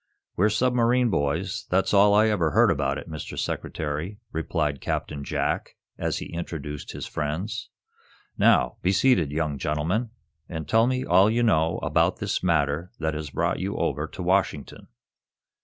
[0.35, 3.37] "We're submarine boys; that's all I ever heard about it, Mr.
[3.37, 7.69] Secretary," replied Captain Jack, as he introduced his friends.
[8.35, 10.09] "Now, be seated, young gentlemen,
[10.49, 14.23] and tell me all you know about this matter that has brought you over to
[14.23, 14.87] Washington."